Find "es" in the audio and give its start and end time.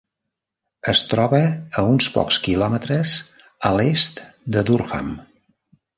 0.93-1.01